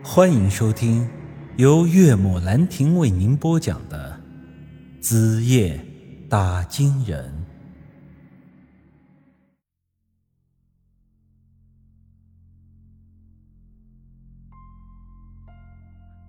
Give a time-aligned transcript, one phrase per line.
[0.00, 1.10] 欢迎收听
[1.56, 4.20] 由岳母兰亭为您播讲的
[5.02, 5.84] 《子夜
[6.30, 7.28] 打金人》。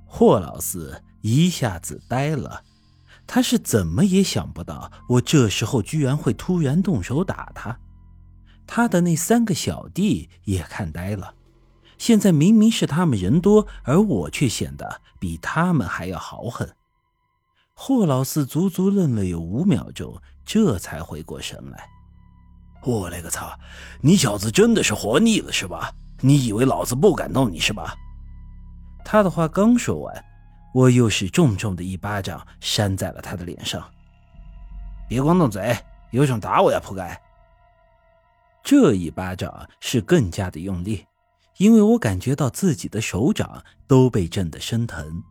[0.05, 2.63] 霍老四一下子呆了，
[3.27, 7.79] 他是怎么也想不到，我这时候居然会突然动手打他。
[8.65, 11.35] 他的那三个小弟也看呆了。
[11.99, 16.67] 现在明明是他们人多，而我却显得比他们还要豪横。
[17.75, 21.87] 霍老四足足愣了有五秒钟，这才回过神来。
[22.81, 23.53] 我勒个操！
[24.01, 25.93] 你小子真的是活腻了是吧？
[26.21, 27.93] 你以为老子不敢弄你是吧？
[29.03, 30.25] 他的话刚说完，
[30.73, 33.85] 我又是重重的一巴掌扇在了他的脸上。
[35.07, 35.77] 别光动嘴，
[36.11, 37.21] 有种打我呀，铺盖！
[38.63, 41.05] 这一巴掌是更加的用力。
[41.59, 45.21] 因为我感觉到自己的手掌都被震得生疼。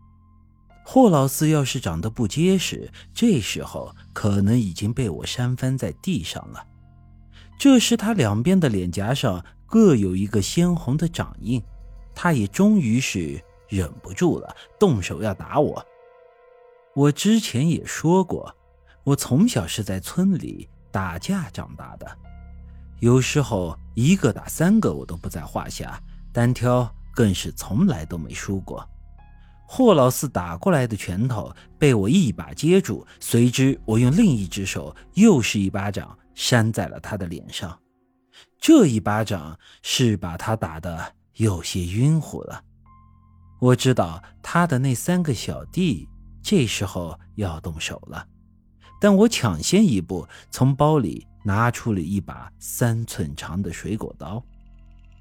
[0.85, 6.67] 霍老四要是长得不结实，这时候可能已经被我扇翻在地上了。
[7.59, 11.63] 这时他两边的脸颊上各有一个鲜红的掌印，
[12.15, 15.85] 他也终于是忍不住了，动手要打我。
[16.95, 18.55] 我之前也说过，
[19.03, 22.07] 我从小是在村里打架长大的，
[23.01, 25.99] 有时候一个打三个我都不在话下。
[26.33, 28.89] 单挑更是从来都没输过。
[29.67, 37.79] 霍老四打过来的拳头被我一把接住，随之我用另一只手又是一巴掌扇在了他的脸上。
[38.59, 42.63] 这一巴掌是把他打得有些晕乎了。
[43.61, 46.09] 我知道他的那三个小弟
[46.43, 48.27] 这时候要动手了，
[49.01, 54.43] 但我抢先一步从包里拿出了一把三寸长的水果刀。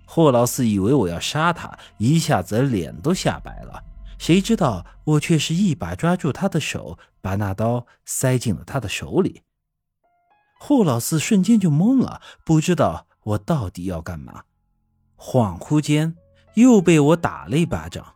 [0.09, 3.83] 霍老四以为我要杀他，一下子脸都吓白了。
[4.17, 9.44] 谁知道我却是一把抓住他的手，把那刀塞进了他的手里。
[10.59, 14.43] 霍老四瞬间就懵了，不知道我到底要干嘛。
[15.17, 16.15] 恍惚间
[16.55, 18.15] 又被我打了一巴掌，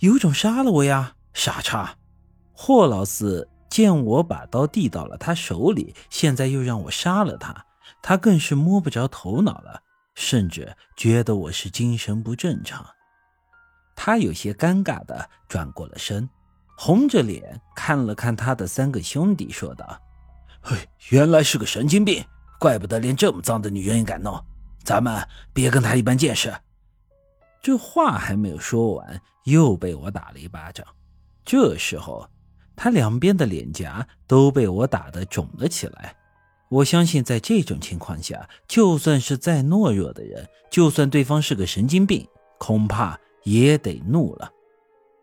[0.00, 1.96] 有种杀了我呀，傻叉！
[2.52, 7.64] 霍老四见我把刀递到了他手里，现在又让我杀了他，
[8.02, 9.82] 他更是摸不着头脑了。
[10.18, 12.84] 甚至觉得我是精神不正常，
[13.94, 16.28] 他有些尴尬的转过了身，
[16.76, 19.96] 红着脸看了看他的三个兄弟，说道
[20.60, 20.76] ：“嘿，
[21.10, 22.22] 原来是个神经病，
[22.58, 24.44] 怪不得连这么脏的女人也敢弄。
[24.82, 26.52] 咱们别跟他一般见识。”
[27.62, 30.84] 这话还没有说完，又被我打了一巴掌。
[31.44, 32.28] 这时候，
[32.74, 36.16] 他两边的脸颊都被我打得肿了起来。
[36.68, 44.52] 我相信，在这种情况下，就算是再懦弱的人，就算对方是个神经病，恐怕也得怒了。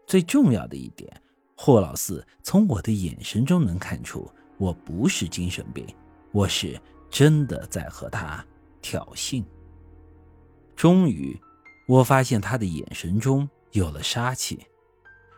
[0.08, 1.22] 最重要的一点，
[1.56, 5.86] 霍老四从我的眼神中能看出，我不是精神病，
[6.32, 6.80] 我是
[7.12, 8.44] 真的在和他
[8.82, 9.44] 挑衅。
[10.76, 11.40] 终于，
[11.88, 14.66] 我发现他的眼神中有了杀气，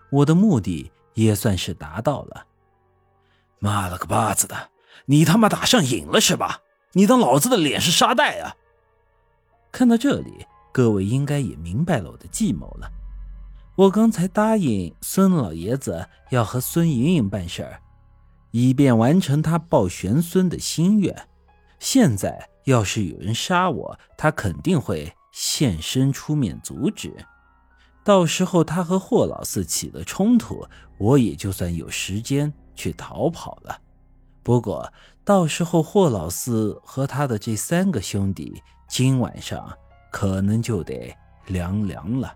[0.09, 2.45] 我的目的也算是达到了。
[3.59, 4.69] 妈了个巴子的！
[5.05, 6.61] 你他妈打上瘾了是吧？
[6.93, 8.55] 你当老子的脸是沙袋啊？
[9.71, 12.91] 看到这里，各位应该也明白了我的计谋了。
[13.75, 17.79] 我刚才答应孙老爷子要和孙莹莹办事儿，
[18.51, 21.27] 以便完成他抱玄孙的心愿。
[21.79, 27.13] 现在要是有人杀我，他肯定会现身出面阻止。
[28.03, 30.65] 到时候他和霍老四起了冲突，
[30.97, 33.79] 我也就算有时间去逃跑了。
[34.47, 34.93] 不过，
[35.25, 39.77] 到时候霍老四和他的这三个兄弟今晚上
[40.09, 41.13] 可能就得
[41.47, 42.33] 凉凉了。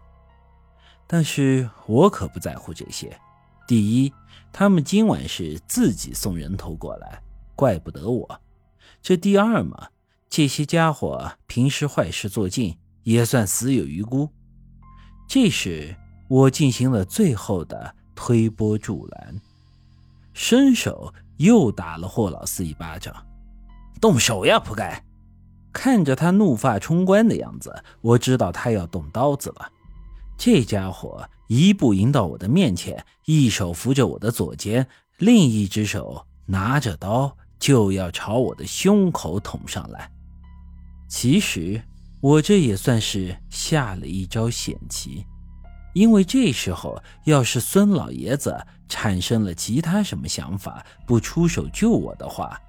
[1.07, 3.17] 但是我可不在乎这些。
[3.65, 4.13] 第一，
[4.51, 7.23] 他们今晚是自己送人头过来，
[7.55, 8.41] 怪不得我。
[9.01, 9.87] 这第二嘛，
[10.29, 14.27] 这些家伙平时坏事做尽，也算死有余辜。
[15.29, 15.95] 这时，
[16.27, 19.41] 我进行了最后的推波助澜，
[20.33, 21.13] 伸手。
[21.41, 23.13] 又打了霍老四一巴掌，
[23.99, 25.03] 动手呀，铺盖！
[25.73, 29.71] 看着他怒发冲冠的样子，我知道他要动刀子了。
[30.37, 40.11] 这家伙一步迎到我的面前，一手扶着我的左肩，另一只手拿着刀就要朝我的胸口捅上来。
[41.07, 41.81] 其实
[42.19, 45.25] 我这也算是下了一招险棋。
[45.93, 48.57] 因为这时候，要是孙老爷子
[48.87, 52.59] 产生了其他什么想法，不出手救我的话，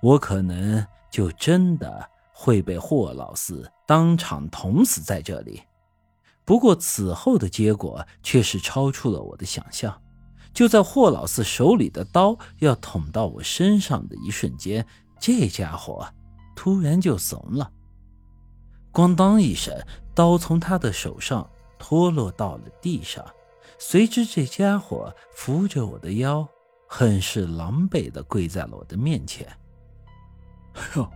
[0.00, 5.62] 我可能就真的会被霍老四当场捅死在这里。
[6.44, 10.00] 不过此后的结果却是超出了我的想象。
[10.54, 14.84] 就在霍老四手里的刀要捅到我身上的一瞬间，
[15.20, 16.08] 这家伙
[16.56, 17.70] 突然就怂了。
[18.92, 19.76] 咣当一声，
[20.14, 21.48] 刀从他的手上
[21.78, 23.24] 脱落到了地上，
[23.78, 26.46] 随之这家伙扶着我的腰，
[26.86, 29.46] 很是狼狈的跪在了我的面前。
[30.74, 31.08] 哎呦，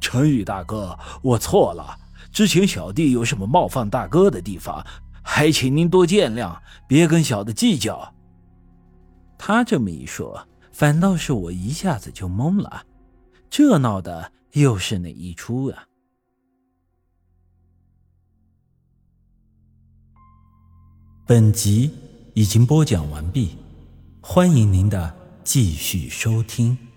[0.00, 1.96] 陈宇大哥，我错了。
[2.32, 4.84] 之前小弟有什么冒犯大哥的地方，
[5.22, 8.14] 还请您多见谅，别跟小的计较。
[9.38, 12.84] 他这么一说，反倒是我一下子就懵了，
[13.48, 15.84] 这闹的又是哪一出啊？
[21.28, 21.90] 本集
[22.32, 23.50] 已经播讲完毕，
[24.22, 25.14] 欢迎您的
[25.44, 26.87] 继续收听。